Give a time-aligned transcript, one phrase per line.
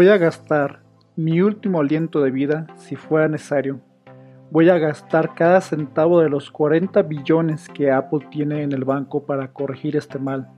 [0.00, 0.80] Voy a gastar
[1.14, 3.82] mi último aliento de vida si fuera necesario.
[4.50, 9.24] Voy a gastar cada centavo de los 40 billones que Apple tiene en el banco
[9.24, 10.48] para corregir este mal.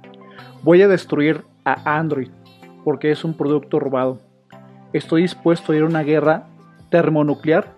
[0.63, 2.31] Voy a destruir a Android
[2.85, 4.21] porque es un producto robado.
[4.93, 6.47] Estoy dispuesto a ir a una guerra
[6.89, 7.75] termonuclear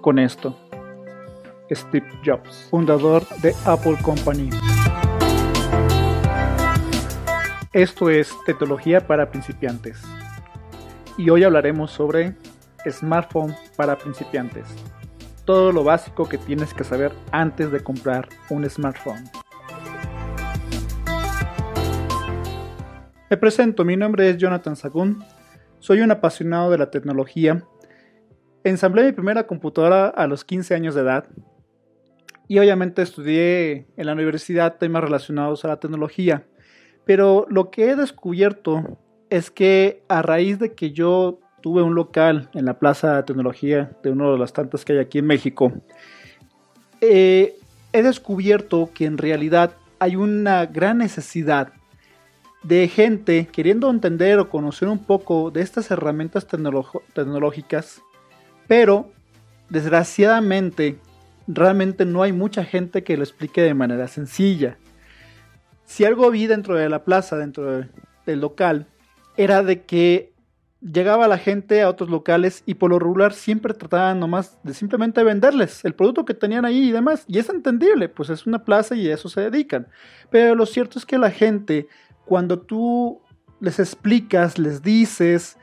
[0.00, 0.58] con esto.
[1.70, 4.50] Steve Jobs, fundador de Apple Company.
[7.72, 10.02] Esto es Tecnología para principiantes.
[11.16, 12.34] Y hoy hablaremos sobre
[12.90, 14.66] smartphone para principiantes.
[15.44, 19.24] Todo lo básico que tienes que saber antes de comprar un smartphone.
[23.30, 25.24] Me presento, mi nombre es Jonathan Sagún,
[25.78, 27.64] soy un apasionado de la tecnología.
[28.64, 31.28] Ensamblé mi primera computadora a los 15 años de edad
[32.48, 36.44] y obviamente estudié en la universidad temas relacionados a la tecnología.
[37.04, 38.98] Pero lo que he descubierto
[39.30, 43.90] es que a raíz de que yo tuve un local en la Plaza de Tecnología
[44.02, 45.72] de uno de las tantas que hay aquí en México,
[47.00, 47.56] eh,
[47.92, 51.72] he descubierto que en realidad hay una gran necesidad
[52.62, 58.02] de gente queriendo entender o conocer un poco de estas herramientas tecnológicas,
[58.66, 59.10] pero
[59.68, 60.98] desgraciadamente
[61.46, 64.78] realmente no hay mucha gente que lo explique de manera sencilla.
[65.84, 67.84] Si algo vi dentro de la plaza, dentro
[68.26, 68.86] del local,
[69.36, 70.32] era de que
[70.80, 75.22] llegaba la gente a otros locales y por lo regular siempre trataban nomás de simplemente
[75.22, 77.24] venderles el producto que tenían ahí y demás.
[77.26, 79.88] Y es entendible, pues es una plaza y a eso se dedican.
[80.30, 81.88] Pero lo cierto es que la gente,
[82.26, 83.22] cuando tú
[83.60, 85.56] les explicas, les dices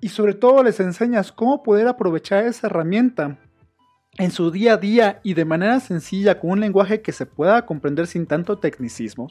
[0.00, 3.38] y sobre todo les enseñas cómo poder aprovechar esa herramienta
[4.16, 7.66] en su día a día y de manera sencilla con un lenguaje que se pueda
[7.66, 9.28] comprender sin tanto tecnicismo,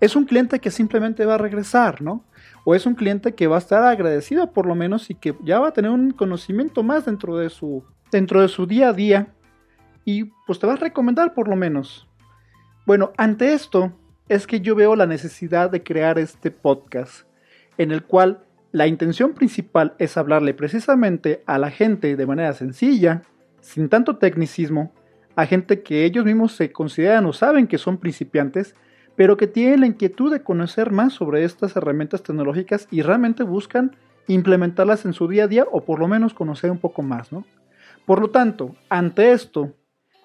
[0.00, 2.24] es un cliente que simplemente va a regresar, ¿no?
[2.64, 5.60] O es un cliente que va a estar agradecido por lo menos y que ya
[5.60, 9.28] va a tener un conocimiento más dentro de su, dentro de su día a día
[10.04, 12.08] y pues te va a recomendar por lo menos.
[12.86, 13.92] Bueno, ante esto
[14.28, 17.26] es que yo veo la necesidad de crear este podcast
[17.76, 23.22] en el cual la intención principal es hablarle precisamente a la gente de manera sencilla,
[23.60, 24.92] sin tanto tecnicismo,
[25.36, 28.74] a gente que ellos mismos se consideran o saben que son principiantes,
[29.16, 33.96] pero que tienen la inquietud de conocer más sobre estas herramientas tecnológicas y realmente buscan
[34.26, 37.44] implementarlas en su día a día o por lo menos conocer un poco más, ¿no?
[38.06, 39.72] Por lo tanto, ante esto,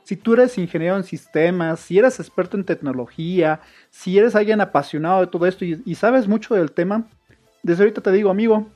[0.04, 5.22] si tú eres ingeniero en sistemas, si eres experto en tecnología, si eres alguien apasionado
[5.22, 7.06] de todo esto y, y sabes mucho del tema,
[7.64, 8.68] desde ahorita te digo, amigo,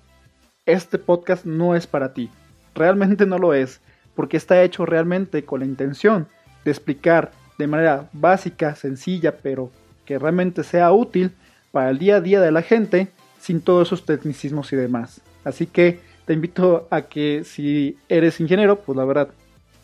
[0.65, 2.29] este podcast no es para ti.
[2.75, 3.81] Realmente no lo es
[4.15, 6.27] porque está hecho realmente con la intención
[6.63, 9.71] de explicar de manera básica, sencilla, pero
[10.05, 11.31] que realmente sea útil
[11.71, 13.09] para el día a día de la gente
[13.39, 15.21] sin todos esos tecnicismos y demás.
[15.43, 19.29] Así que te invito a que si eres ingeniero, pues la verdad,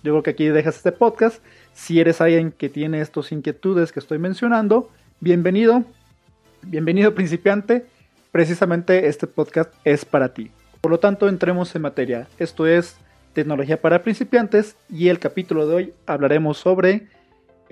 [0.03, 1.43] yo creo que aquí dejas este podcast.
[1.73, 5.83] Si eres alguien que tiene estas inquietudes que estoy mencionando, bienvenido,
[6.61, 7.85] bienvenido principiante.
[8.31, 10.51] Precisamente este podcast es para ti.
[10.79, 12.27] Por lo tanto, entremos en materia.
[12.37, 12.95] Esto es
[13.33, 17.07] tecnología para principiantes y el capítulo de hoy hablaremos sobre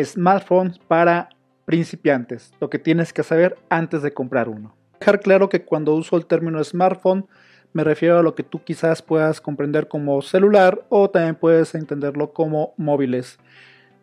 [0.02, 1.30] smartphones para
[1.68, 4.74] principiantes, lo que tienes que saber antes de comprar uno.
[5.02, 7.28] Dejar claro que cuando uso el término smartphone
[7.74, 12.32] me refiero a lo que tú quizás puedas comprender como celular o también puedes entenderlo
[12.32, 13.38] como móviles.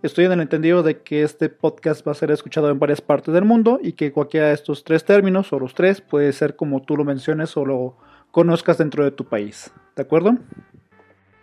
[0.02, 3.32] Estoy en el entendido de que este podcast va a ser escuchado en varias partes
[3.32, 6.82] del mundo y que cualquiera de estos tres términos o los tres puede ser como
[6.82, 7.96] tú lo menciones o lo
[8.30, 9.72] conozcas dentro de tu país.
[9.96, 10.36] ¿De acuerdo?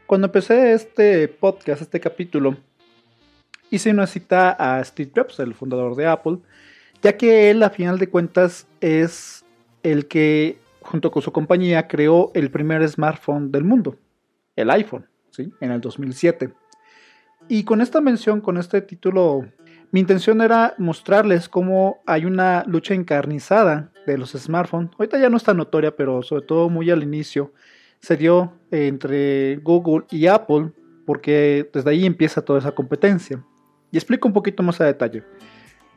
[0.05, 2.57] Cuando empecé este podcast, este capítulo,
[3.71, 6.37] hice una cita a Steve Jobs, el fundador de Apple,
[7.01, 9.43] ya que él a final de cuentas es
[9.81, 13.95] el que junto con su compañía creó el primer smartphone del mundo,
[14.55, 15.51] el iPhone, ¿sí?
[15.61, 16.53] en el 2007.
[17.47, 19.45] Y con esta mención, con este título,
[19.91, 24.91] mi intención era mostrarles cómo hay una lucha encarnizada de los smartphones.
[24.97, 27.53] Ahorita ya no está notoria, pero sobre todo muy al inicio,
[27.99, 30.71] se dio entre Google y Apple,
[31.05, 33.43] porque desde ahí empieza toda esa competencia.
[33.91, 35.23] Y explico un poquito más a detalle.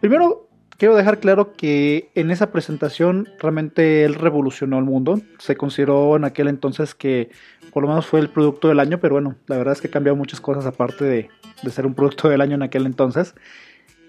[0.00, 5.20] Primero, quiero dejar claro que en esa presentación realmente él revolucionó el mundo.
[5.38, 7.30] Se consideró en aquel entonces que
[7.72, 10.14] por lo menos fue el producto del año, pero bueno, la verdad es que cambió
[10.16, 11.28] muchas cosas aparte de,
[11.62, 13.34] de ser un producto del año en aquel entonces.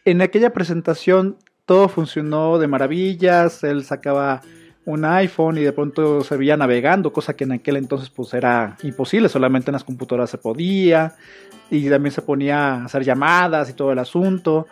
[0.03, 4.41] En aquella presentación todo funcionó de maravillas, él sacaba
[4.85, 8.77] un iPhone y de pronto se veía navegando, cosa que en aquel entonces pues era
[8.83, 11.15] imposible, solamente en las computadoras se podía
[11.69, 14.67] y también se ponía a hacer llamadas y todo el asunto.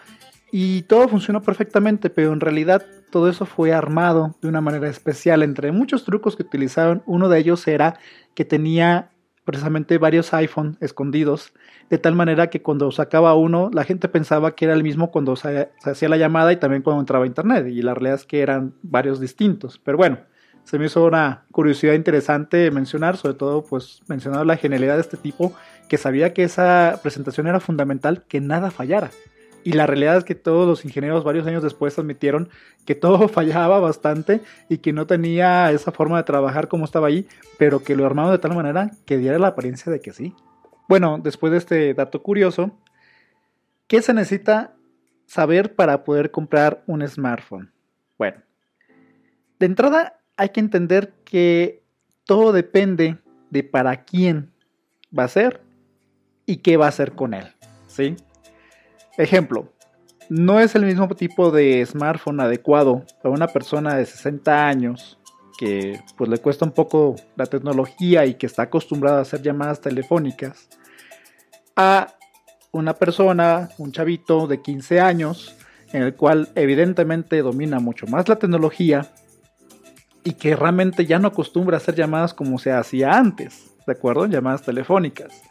[0.52, 5.42] Y todo funcionó perfectamente, pero en realidad todo eso fue armado de una manera especial.
[5.42, 7.98] Entre muchos trucos que utilizaron, uno de ellos era
[8.36, 9.10] que tenía
[9.46, 11.54] precisamente varios iPhone escondidos,
[11.90, 15.36] de tal manera que cuando sacaba uno, la gente pensaba que era el mismo cuando
[15.36, 18.42] se, hacía la llamada y también cuando entraba a internet, y la realidad es que
[18.42, 19.80] eran varios distintos.
[19.84, 20.20] Pero bueno,
[20.64, 25.18] se me hizo una curiosidad interesante mencionar, sobre todo pues mencionar la genialidad de este
[25.18, 25.54] tipo,
[25.90, 29.12] que sabía que esa presentación era fundamental, que nada fallara.
[29.64, 32.50] Y la realidad es que todos los ingenieros varios años después admitieron
[32.86, 37.28] que todo fallaba bastante y que no tenía esa forma de trabajar como estaba ahí,
[37.58, 40.36] pero que lo armaron de tal manera que diera la apariencia de que sí.
[40.88, 42.78] Bueno, después de este dato curioso,
[43.88, 44.74] ¿qué se necesita
[45.26, 47.72] saber para poder comprar un smartphone?
[48.18, 48.42] Bueno,
[49.60, 51.84] de entrada hay que entender que
[52.26, 53.18] todo depende
[53.50, 54.52] de para quién
[55.18, 55.62] va a ser
[56.46, 57.54] y qué va a hacer con él,
[57.88, 58.16] ¿sí?
[59.18, 59.72] Ejemplo,
[60.30, 65.20] no es el mismo tipo de smartphone adecuado para una persona de 60 años
[65.58, 69.82] que pues le cuesta un poco la tecnología y que está acostumbrada a hacer llamadas
[69.82, 70.68] telefónicas
[71.76, 72.08] a
[72.72, 75.56] una persona, un chavito de 15 años
[75.92, 79.14] en el cual evidentemente domina mucho más la tecnología
[80.24, 84.26] y que realmente ya no acostumbra a hacer llamadas como se hacía antes, ¿de acuerdo?
[84.26, 85.44] Llamadas telefónicas.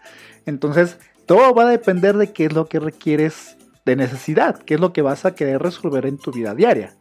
[0.46, 4.80] Entonces, todo va a depender de qué es lo que requieres de necesidad, qué es
[4.80, 6.96] lo que vas a querer resolver en tu vida diaria.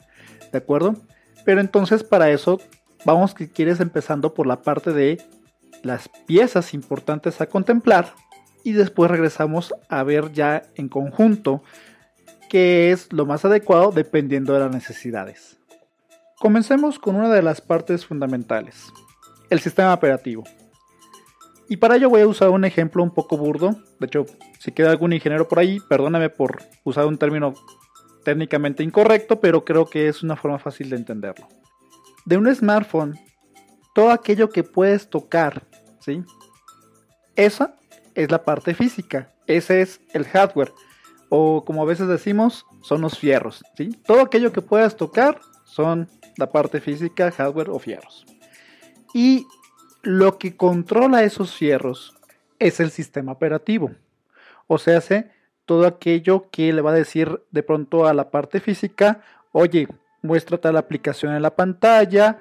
[0.51, 0.95] ¿De acuerdo?
[1.45, 2.59] Pero entonces para eso
[3.06, 5.21] vamos que quieres empezando por la parte de
[5.83, 8.13] las piezas importantes a contemplar
[8.63, 11.63] y después regresamos a ver ya en conjunto
[12.50, 15.57] qué es lo más adecuado dependiendo de las necesidades.
[16.38, 18.91] Comencemos con una de las partes fundamentales,
[19.50, 20.44] el sistema operativo.
[21.71, 23.77] Y para ello voy a usar un ejemplo un poco burdo.
[23.97, 24.25] De hecho,
[24.59, 27.53] si queda algún ingeniero por ahí, perdóname por usar un término
[28.25, 31.47] técnicamente incorrecto, pero creo que es una forma fácil de entenderlo.
[32.25, 33.18] De un smartphone,
[33.95, 35.65] todo aquello que puedes tocar,
[36.01, 36.25] ¿sí?
[37.38, 37.77] Esa
[38.15, 40.73] es la parte física, ese es el hardware,
[41.29, 43.97] o como a veces decimos, son los fierros, ¿sí?
[44.06, 48.25] Todo aquello que puedas tocar son la parte física, hardware o fierros.
[49.13, 49.45] Y
[50.03, 52.15] lo que controla esos fierros
[52.59, 53.92] es el sistema operativo.
[54.68, 55.31] O sea, hace
[55.65, 59.21] todo aquello que le va a decir de pronto a la parte física,
[59.51, 59.88] oye,
[60.21, 62.39] muéstrate la aplicación en la pantalla,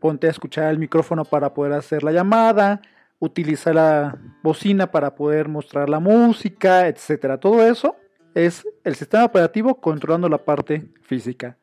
[0.00, 2.80] ponte a escuchar el micrófono para poder hacer la llamada,
[3.18, 7.38] utiliza la bocina para poder mostrar la música, etcétera.
[7.38, 7.96] Todo eso
[8.34, 11.56] es el sistema operativo controlando la parte física.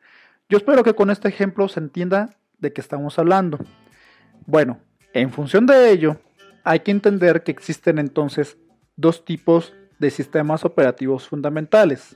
[0.47, 2.29] Yo espero que con este ejemplo se entienda
[2.59, 3.59] de qué estamos hablando.
[4.45, 4.79] Bueno,
[5.13, 6.17] en función de ello,
[6.63, 8.57] hay que entender que existen entonces
[8.95, 12.15] dos tipos de sistemas operativos fundamentales.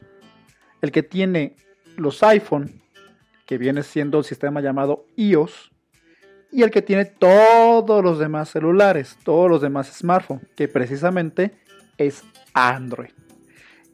[0.82, 1.56] El que tiene
[1.98, 2.82] los iPhone,
[3.46, 5.72] que viene siendo el sistema llamado iOS,
[6.52, 11.56] y el que tiene todos los demás celulares, todos los demás smartphones, que precisamente
[11.98, 12.24] es
[12.54, 13.10] Android.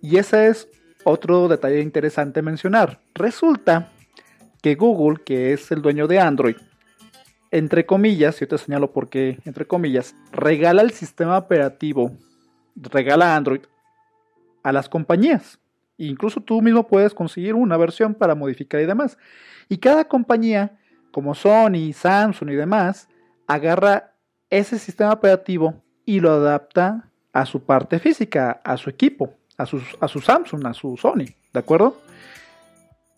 [0.01, 0.67] Y ese es
[1.05, 2.99] otro detalle interesante mencionar.
[3.15, 3.91] Resulta
[4.61, 6.57] que Google, que es el dueño de Android,
[7.51, 12.11] entre comillas, yo te señalo por qué, entre comillas, regala el sistema operativo,
[12.75, 13.61] regala Android
[14.63, 15.59] a las compañías.
[15.97, 19.17] incluso tú mismo puedes conseguir una versión para modificar y demás.
[19.67, 20.77] Y cada compañía,
[21.11, 23.09] como Sony, Samsung y demás,
[23.47, 24.13] agarra
[24.49, 25.73] ese sistema operativo
[26.05, 30.73] y lo adapta a su parte física, a su equipo, a, a su Samsung, a
[30.73, 31.97] su Sony, ¿de acuerdo?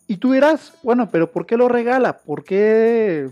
[0.08, 2.18] Y tú dirás, bueno, pero ¿por qué lo regala?
[2.18, 3.30] ¿Por qué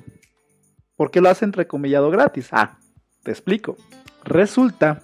[1.00, 2.50] ¿Por qué lo hace entrecomillado gratis?
[2.52, 2.76] Ah,
[3.23, 3.78] te explico.
[4.23, 5.02] Resulta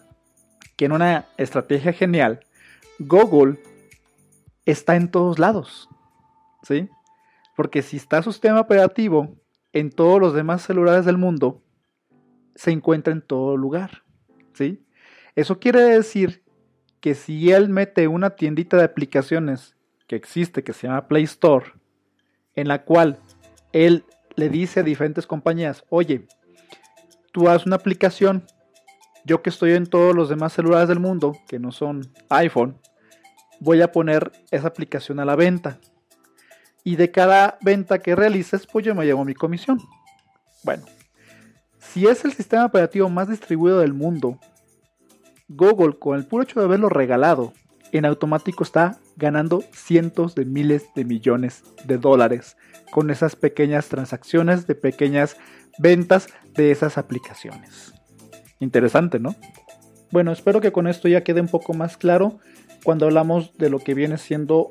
[0.76, 2.40] que en una estrategia genial,
[2.98, 3.58] Google
[4.66, 5.88] está en todos lados.
[6.64, 6.90] ¿Sí?
[7.56, 9.38] Porque si está su sistema operativo
[9.72, 11.62] en todos los demás celulares del mundo,
[12.54, 14.02] se encuentra en todo lugar.
[14.52, 14.84] ¿Sí?
[15.34, 16.44] Eso quiere decir
[17.00, 21.72] que si él mete una tiendita de aplicaciones que existe, que se llama Play Store,
[22.54, 23.18] en la cual
[23.72, 24.04] él
[24.36, 26.26] le dice a diferentes compañías, oye,
[27.32, 28.44] tú haz una aplicación,
[29.24, 32.78] yo que estoy en todos los demás celulares del mundo, que no son iPhone,
[33.60, 35.78] voy a poner esa aplicación a la venta.
[36.84, 39.80] Y de cada venta que realices, pues yo me llevo mi comisión.
[40.62, 40.84] Bueno,
[41.78, 44.38] si es el sistema operativo más distribuido del mundo,
[45.48, 47.52] Google, con el puro hecho de haberlo regalado,
[47.92, 52.56] en automático está ganando cientos de miles de millones de dólares
[52.90, 55.36] con esas pequeñas transacciones de pequeñas
[55.78, 57.94] ventas de esas aplicaciones.
[58.60, 59.34] Interesante, ¿no?
[60.10, 62.38] Bueno, espero que con esto ya quede un poco más claro
[62.84, 64.70] cuando hablamos de lo que viene siendo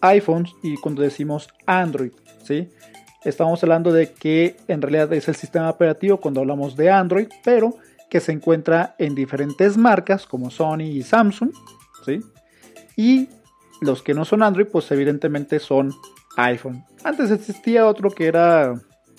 [0.00, 2.68] iPhones y cuando decimos Android, ¿sí?
[3.24, 7.76] Estamos hablando de que en realidad es el sistema operativo cuando hablamos de Android, pero
[8.08, 11.50] que se encuentra en diferentes marcas como Sony y Samsung,
[12.04, 12.20] ¿sí?
[12.96, 13.28] Y
[13.80, 15.92] los que no son Android, pues evidentemente son
[16.36, 16.84] iPhone.
[17.04, 18.74] Antes existía otro que era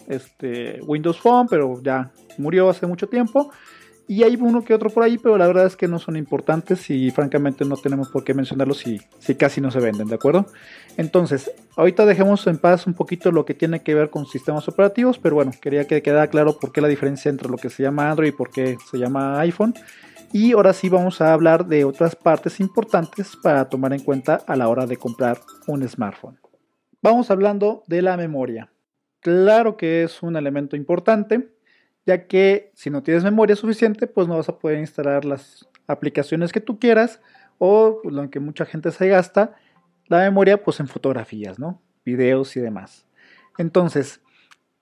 [0.07, 3.51] este, Windows Phone, pero ya murió hace mucho tiempo.
[4.09, 6.89] Y hay uno que otro por ahí, pero la verdad es que no son importantes
[6.89, 10.45] y francamente no tenemos por qué mencionarlos si, si casi no se venden, ¿de acuerdo?
[10.95, 15.19] Entonces, ahorita dejemos en paz un poquito lo que tiene que ver con sistemas operativos,
[15.19, 18.09] pero bueno, quería que quedara claro por qué la diferencia entre lo que se llama
[18.09, 19.73] Android y por qué se llama iPhone.
[20.33, 24.55] Y ahora sí vamos a hablar de otras partes importantes para tomar en cuenta a
[24.55, 26.39] la hora de comprar un smartphone.
[27.01, 28.71] Vamos hablando de la memoria.
[29.21, 31.57] Claro que es un elemento importante
[32.07, 36.53] ya que si no tienes memoria suficiente, pues no vas a poder instalar las aplicaciones
[36.53, 37.19] que tú quieras
[37.57, 39.55] o pues, lo que mucha gente se gasta,
[40.07, 41.81] la memoria pues en fotografías, ¿no?
[42.05, 43.05] Videos y demás.
[43.57, 44.21] Entonces,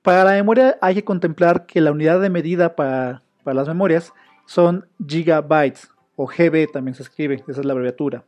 [0.03, 4.13] para la memoria hay que contemplar que la unidad de medida para, para las memorias
[4.45, 8.23] son gigabytes o GB también se escribe, esa es la abreviatura.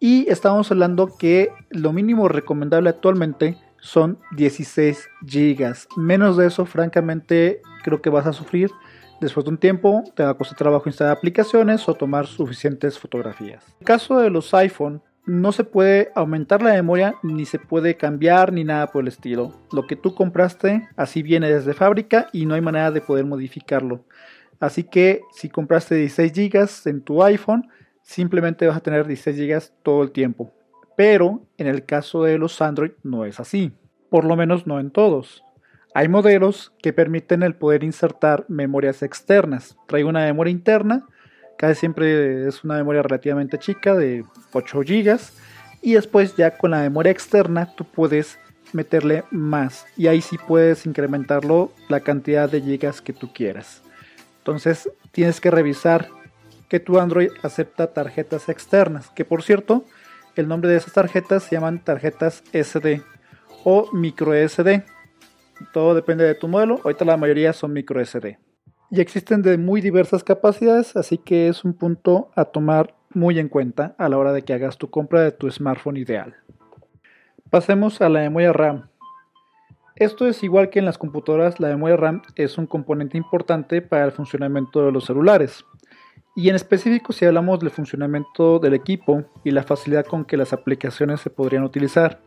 [0.00, 5.86] Y estamos hablando que lo mínimo recomendable actualmente son 16 gigas.
[5.96, 8.70] Menos de eso, francamente, creo que vas a sufrir.
[9.20, 13.64] Después de un tiempo, te va a costar trabajo instalar aplicaciones o tomar suficientes fotografías.
[13.68, 17.96] En el caso de los iPhone, no se puede aumentar la memoria, ni se puede
[17.96, 19.52] cambiar, ni nada por el estilo.
[19.72, 24.04] Lo que tú compraste, así viene desde fábrica y no hay manera de poder modificarlo.
[24.62, 27.68] Así que si compraste 16 GB en tu iPhone,
[28.00, 30.54] simplemente vas a tener 16 GB todo el tiempo.
[30.96, 33.72] Pero en el caso de los Android no es así,
[34.08, 35.42] por lo menos no en todos.
[35.94, 39.76] Hay modelos que permiten el poder insertar memorias externas.
[39.88, 41.08] Trae una memoria interna,
[41.58, 45.18] casi siempre es una memoria relativamente chica de 8 GB
[45.82, 48.38] y después ya con la memoria externa tú puedes
[48.72, 53.82] meterle más y ahí sí puedes incrementarlo la cantidad de gigas que tú quieras.
[54.42, 56.08] Entonces tienes que revisar
[56.68, 59.84] que tu Android acepta tarjetas externas, que por cierto,
[60.34, 63.02] el nombre de esas tarjetas se llaman tarjetas SD
[63.62, 64.82] o micro SD.
[65.72, 66.80] Todo depende de tu modelo.
[66.82, 68.38] Ahorita la mayoría son micro SD.
[68.90, 73.48] Y existen de muy diversas capacidades, así que es un punto a tomar muy en
[73.48, 76.34] cuenta a la hora de que hagas tu compra de tu smartphone ideal.
[77.48, 78.88] Pasemos a la memoria RAM.
[79.96, 84.04] Esto es igual que en las computadoras, la memoria RAM es un componente importante para
[84.04, 85.64] el funcionamiento de los celulares.
[86.34, 90.54] Y en específico si hablamos del funcionamiento del equipo y la facilidad con que las
[90.54, 92.22] aplicaciones se podrían utilizar.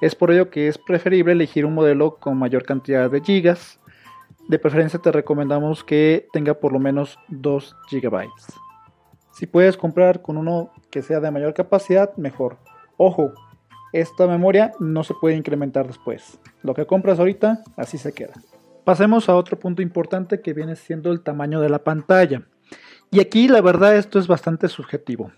[0.00, 3.80] Es por ello que es preferible elegir un modelo con mayor cantidad de gigas.
[4.48, 8.28] De preferencia te recomendamos que tenga por lo menos 2 GB.
[9.32, 12.58] Si puedes comprar con uno que sea de mayor capacidad, mejor.
[12.96, 13.32] Ojo,
[13.92, 16.38] esta memoria no se puede incrementar después.
[16.62, 18.32] Lo que compras ahorita, así se queda.
[18.84, 22.42] Pasemos a otro punto importante que viene siendo el tamaño de la pantalla.
[23.10, 25.30] Y aquí la verdad esto es bastante subjetivo.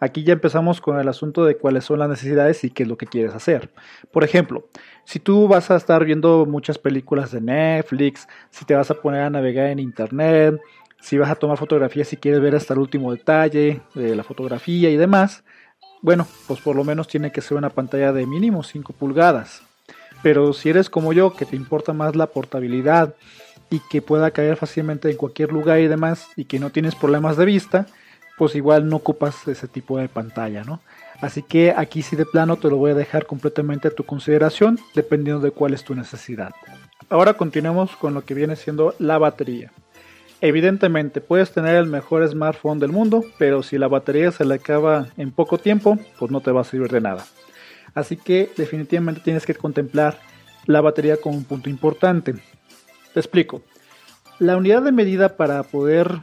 [0.00, 2.96] Aquí ya empezamos con el asunto de cuáles son las necesidades y qué es lo
[2.96, 3.70] que quieres hacer.
[4.10, 4.66] Por ejemplo,
[5.04, 9.20] si tú vas a estar viendo muchas películas de Netflix, si te vas a poner
[9.22, 10.58] a navegar en internet,
[11.00, 14.88] si vas a tomar fotografías y quieres ver hasta el último detalle de la fotografía
[14.88, 15.44] y demás,
[16.02, 19.62] bueno, pues por lo menos tiene que ser una pantalla de mínimo 5 pulgadas.
[20.22, 23.14] Pero si eres como yo, que te importa más la portabilidad
[23.70, 27.36] y que pueda caer fácilmente en cualquier lugar y demás y que no tienes problemas
[27.36, 27.86] de vista,
[28.36, 30.80] pues igual no ocupas ese tipo de pantalla, ¿no?
[31.20, 34.78] Así que aquí sí de plano te lo voy a dejar completamente a tu consideración
[34.94, 36.52] dependiendo de cuál es tu necesidad.
[37.10, 39.70] Ahora continuamos con lo que viene siendo la batería.
[40.42, 45.08] Evidentemente puedes tener el mejor smartphone del mundo, pero si la batería se le acaba
[45.18, 47.26] en poco tiempo, pues no te va a servir de nada.
[47.94, 50.18] Así que definitivamente tienes que contemplar
[50.66, 52.34] la batería como un punto importante.
[53.12, 53.62] Te explico.
[54.38, 56.20] La unidad de medida para poder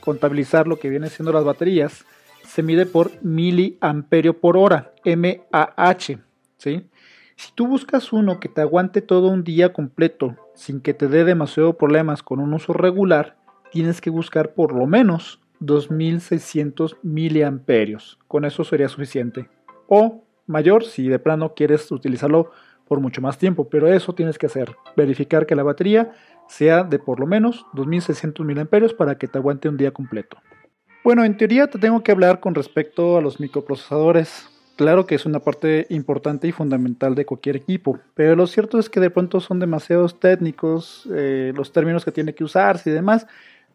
[0.00, 2.04] contabilizar lo que viene siendo las baterías
[2.46, 5.96] se mide por miliamperio por hora, mAh.
[6.58, 6.86] ¿sí?
[7.36, 11.24] Si tú buscas uno que te aguante todo un día completo sin que te dé
[11.24, 13.36] demasiado problemas con un uso regular,
[13.72, 18.18] tienes que buscar por lo menos 2600 miliamperios.
[18.28, 19.48] Con eso sería suficiente.
[19.88, 22.50] O mayor si de plano quieres utilizarlo
[22.86, 26.12] por mucho más tiempo, pero eso tienes que hacer, verificar que la batería
[26.48, 30.36] sea de por lo menos 2600 mAh para que te aguante un día completo.
[31.02, 34.48] Bueno, en teoría te tengo que hablar con respecto a los microprocesadores.
[34.76, 38.90] Claro que es una parte importante y fundamental de cualquier equipo, pero lo cierto es
[38.90, 43.26] que de pronto son demasiados técnicos, eh, los términos que tiene que usarse y demás.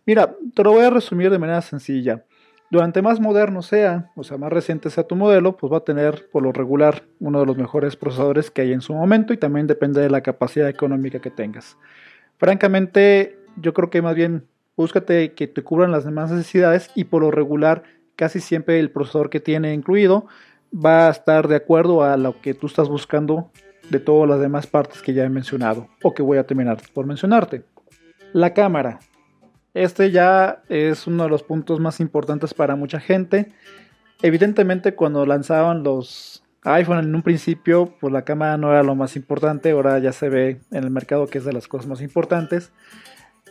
[0.06, 2.26] Mira, te lo voy a resumir de manera sencilla.
[2.70, 6.28] Durante más moderno sea, o sea, más reciente sea tu modelo, pues va a tener
[6.32, 9.68] por lo regular uno de los mejores procesadores que hay en su momento y también
[9.68, 11.78] depende de la capacidad económica que tengas.
[12.38, 17.22] Francamente, yo creo que más bien búscate que te cubran las demás necesidades y por
[17.22, 17.84] lo regular
[18.16, 20.28] casi siempre el procesador que tiene incluido
[20.74, 23.52] va a estar de acuerdo a lo que tú estás buscando
[23.90, 27.06] de todas las demás partes que ya he mencionado o que voy a terminar por
[27.06, 27.64] mencionarte.
[28.34, 29.00] La cámara.
[29.74, 33.52] Este ya es uno de los puntos más importantes para mucha gente.
[34.22, 39.16] Evidentemente cuando lanzaban los iPhone en un principio, pues la cámara no era lo más
[39.16, 42.72] importante, ahora ya se ve en el mercado que es de las cosas más importantes.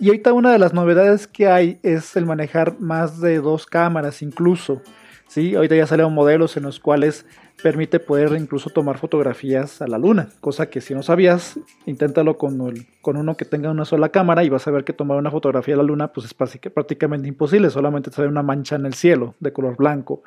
[0.01, 4.23] Y ahorita una de las novedades que hay es el manejar más de dos cámaras
[4.23, 4.83] incluso.
[5.29, 5.55] ¿Sí?
[5.55, 7.25] Ahorita ya salieron modelos en los cuales
[7.63, 12.59] permite poder incluso tomar fotografías a la luna, cosa que si no sabías, inténtalo con,
[13.01, 15.75] con uno que tenga una sola cámara y vas a ver que tomar una fotografía
[15.75, 19.35] a la luna pues es prácticamente imposible, solamente te sale una mancha en el cielo
[19.41, 20.23] de color blanco.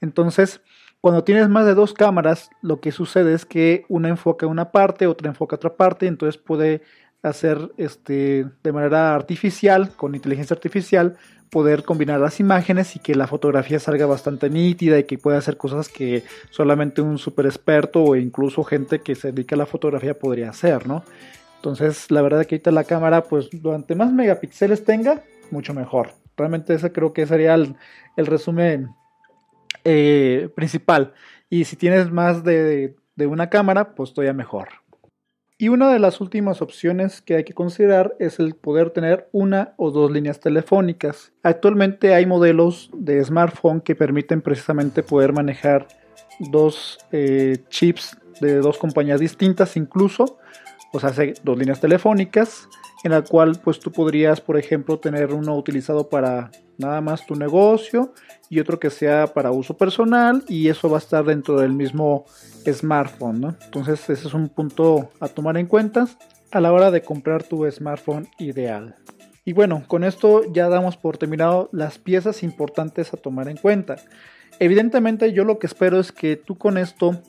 [0.00, 0.60] Entonces,
[1.00, 5.06] cuando tienes más de dos cámaras, lo que sucede es que una enfoca una parte,
[5.06, 6.82] otra enfoca otra parte, entonces puede
[7.22, 11.16] hacer este, de manera artificial, con inteligencia artificial,
[11.50, 15.56] poder combinar las imágenes y que la fotografía salga bastante nítida y que pueda hacer
[15.56, 20.18] cosas que solamente un super experto o incluso gente que se dedica a la fotografía
[20.18, 21.04] podría hacer, ¿no?
[21.56, 26.12] Entonces, la verdad que ahorita la cámara, pues durante más megapíxeles tenga, mucho mejor.
[26.36, 27.76] Realmente ese creo que sería el,
[28.16, 28.94] resumen
[29.84, 31.12] eh, principal.
[31.50, 34.68] Y si tienes más de, de una cámara, pues todavía mejor.
[35.60, 39.74] Y una de las últimas opciones que hay que considerar es el poder tener una
[39.76, 41.34] o dos líneas telefónicas.
[41.42, 45.86] Actualmente hay modelos de smartphone que permiten precisamente poder manejar
[46.38, 50.38] dos eh, chips de dos compañías distintas incluso,
[50.94, 51.12] o sea,
[51.44, 52.66] dos líneas telefónicas
[53.04, 56.50] en la cual pues tú podrías, por ejemplo, tener uno utilizado para
[56.80, 58.12] nada más tu negocio
[58.48, 62.24] y otro que sea para uso personal y eso va a estar dentro del mismo
[62.66, 63.56] smartphone.
[63.64, 66.08] Entonces ese es un punto a tomar en cuenta
[66.50, 68.96] a la hora de comprar tu smartphone ideal.
[69.44, 73.96] Y bueno, con esto ya damos por terminado las piezas importantes a tomar en cuenta.
[74.58, 77.20] Evidentemente yo lo que espero es que tú con esto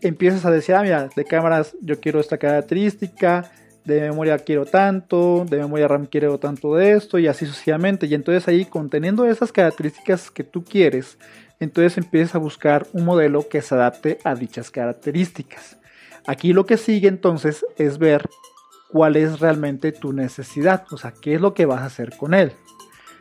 [0.00, 3.50] empieces a decir, ah, mira, de cámaras yo quiero esta característica,
[3.86, 8.06] de memoria quiero tanto, de memoria RAM quiero tanto de esto y así sucesivamente.
[8.06, 11.18] Y entonces ahí conteniendo esas características que tú quieres,
[11.60, 15.78] entonces empiezas a buscar un modelo que se adapte a dichas características.
[16.26, 18.28] Aquí lo que sigue entonces es ver
[18.90, 22.34] cuál es realmente tu necesidad, o sea, qué es lo que vas a hacer con
[22.34, 22.52] él.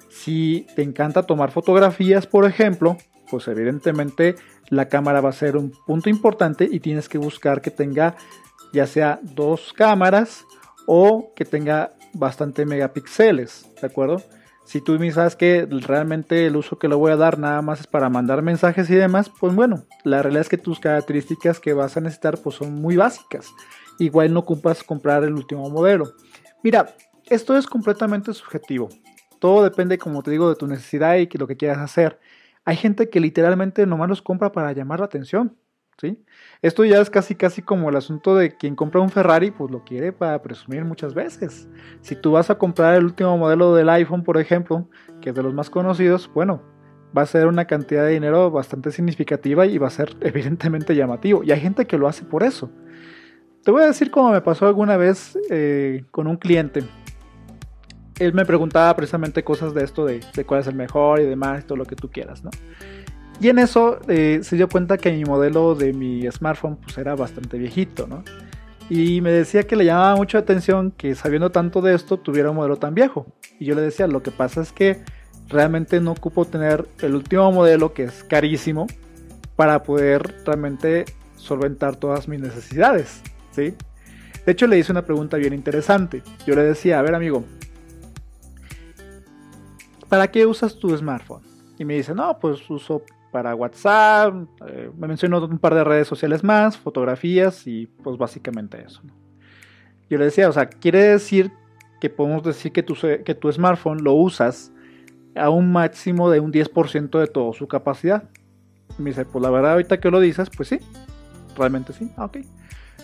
[0.09, 2.97] Si te encanta tomar fotografías, por ejemplo,
[3.29, 4.35] pues evidentemente
[4.69, 8.15] la cámara va a ser un punto importante y tienes que buscar que tenga
[8.75, 10.45] ya sea dos cámaras
[10.85, 14.21] o que tenga bastante megapíxeles, ¿de acuerdo?
[14.65, 17.79] Si tú me sabes que realmente el uso que le voy a dar nada más
[17.79, 21.73] es para mandar mensajes y demás, pues bueno, la realidad es que tus características que
[21.73, 23.47] vas a necesitar pues son muy básicas.
[23.97, 26.11] Igual no ocupas comprar el último modelo.
[26.63, 26.95] Mira,
[27.27, 28.89] esto es completamente subjetivo.
[29.39, 32.19] Todo depende, como te digo, de tu necesidad y lo que quieras hacer.
[32.65, 35.55] Hay gente que literalmente nomás los compra para llamar la atención.
[35.99, 36.17] ¿Sí?
[36.61, 39.83] Esto ya es casi casi como el asunto de quien compra un Ferrari, pues lo
[39.83, 41.67] quiere para presumir muchas veces.
[42.01, 44.87] Si tú vas a comprar el último modelo del iPhone, por ejemplo,
[45.21, 46.61] que es de los más conocidos, bueno,
[47.15, 51.43] va a ser una cantidad de dinero bastante significativa y va a ser evidentemente llamativo.
[51.43, 52.69] Y hay gente que lo hace por eso.
[53.63, 56.83] Te voy a decir cómo me pasó alguna vez eh, con un cliente.
[58.19, 61.65] Él me preguntaba precisamente cosas de esto, de, de cuál es el mejor y demás,
[61.65, 62.51] todo lo que tú quieras, ¿no?
[63.39, 67.15] Y en eso eh, se dio cuenta que mi modelo de mi smartphone pues era
[67.15, 68.23] bastante viejito, ¿no?
[68.89, 72.51] Y me decía que le llamaba mucho la atención que sabiendo tanto de esto tuviera
[72.51, 73.25] un modelo tan viejo.
[73.59, 75.03] Y yo le decía, lo que pasa es que
[75.49, 78.87] realmente no ocupo tener el último modelo que es carísimo
[79.55, 83.21] para poder realmente solventar todas mis necesidades,
[83.51, 83.73] ¿sí?
[84.45, 86.21] De hecho le hice una pregunta bien interesante.
[86.45, 87.43] Yo le decía, a ver amigo,
[90.09, 91.41] ¿para qué usas tu smartphone?
[91.79, 93.03] Y me dice, no, pues uso
[93.35, 94.33] para WhatsApp,
[94.65, 99.01] eh, me mencionó un par de redes sociales más, fotografías y pues básicamente eso.
[100.09, 101.51] Yo le decía, o sea, quiere decir
[101.99, 104.71] que podemos decir que tu, que tu smartphone lo usas
[105.35, 108.23] a un máximo de un 10% de toda su capacidad.
[108.97, 110.79] me dice, pues la verdad ahorita que lo dices, pues sí,
[111.57, 112.37] realmente sí, ah, ok.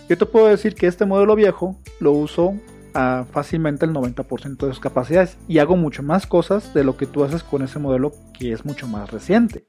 [0.08, 2.54] Yo te puedo decir que este modelo viejo lo uso
[2.94, 7.04] a fácilmente el 90% de sus capacidades y hago mucho más cosas de lo que
[7.04, 9.66] tú haces con ese modelo que es mucho más reciente.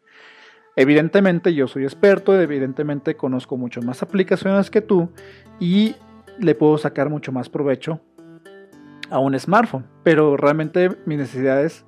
[0.75, 5.09] Evidentemente yo soy experto, evidentemente conozco mucho más aplicaciones que tú
[5.59, 5.95] y
[6.39, 8.01] le puedo sacar mucho más provecho
[9.09, 11.85] a un smartphone, pero realmente mis necesidades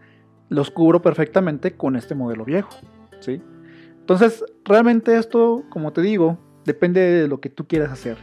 [0.49, 2.69] los cubro perfectamente con este modelo viejo,
[3.19, 3.41] ¿sí?
[3.99, 8.17] Entonces, realmente esto, como te digo, depende de lo que tú quieras hacer.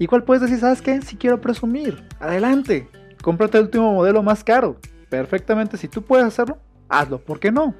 [0.00, 1.00] Igual puedes decir, ¿sabes qué?
[1.02, 2.88] Si quiero presumir, adelante,
[3.22, 4.80] cómprate el último modelo más caro.
[5.08, 7.76] Perfectamente, si tú puedes hacerlo, hazlo, ¿por qué no?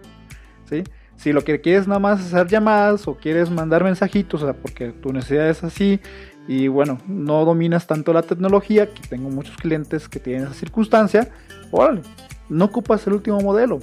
[0.67, 0.85] ¿Sí?
[1.17, 4.91] Si lo que quieres nada más hacer llamadas o quieres mandar mensajitos, o sea, porque
[4.91, 6.01] tu necesidad es así
[6.47, 11.31] y bueno, no dominas tanto la tecnología, que tengo muchos clientes que tienen esa circunstancia,
[11.71, 12.03] órale,
[12.49, 13.81] no ocupas el último modelo.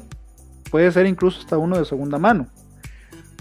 [0.69, 2.47] Puede ser incluso hasta uno de segunda mano.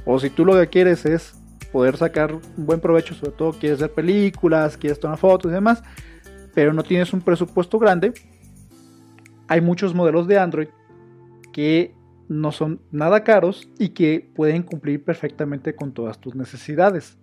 [0.04, 1.34] O si tú lo que quieres es
[1.70, 5.82] poder sacar un buen provecho, sobre todo quieres ver películas, quieres tomar fotos y demás,
[6.54, 8.12] pero no tienes un presupuesto grande,
[9.46, 10.68] hay muchos modelos de Android
[11.52, 11.94] que
[12.30, 17.18] no son nada caros y que pueden cumplir perfectamente con todas tus necesidades.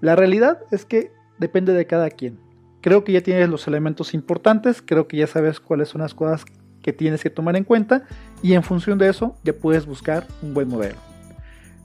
[0.00, 2.38] La realidad es que depende de cada quien.
[2.80, 6.46] Creo que ya tienes los elementos importantes, creo que ya sabes cuáles son las cosas
[6.82, 8.04] que tienes que tomar en cuenta
[8.42, 10.96] y en función de eso ya puedes buscar un buen modelo.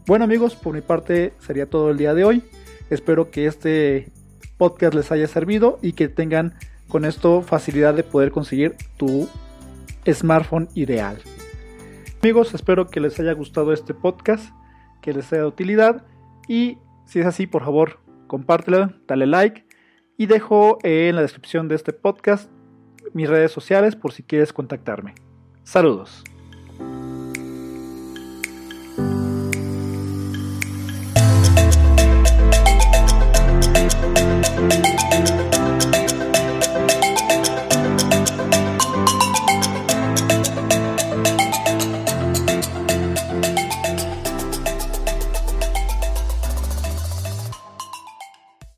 [0.07, 2.43] Bueno amigos, por mi parte sería todo el día de hoy.
[2.89, 4.13] Espero que este
[4.57, 6.53] podcast les haya servido y que tengan
[6.87, 9.27] con esto facilidad de poder conseguir tu
[10.07, 11.17] smartphone ideal.
[12.21, 14.53] Amigos, espero que les haya gustado este podcast,
[15.01, 16.05] que les sea de utilidad
[16.49, 19.65] y si es así, por favor, compártelo, dale like
[20.17, 22.51] y dejo en la descripción de este podcast
[23.13, 25.15] mis redes sociales por si quieres contactarme.
[25.63, 26.23] Saludos.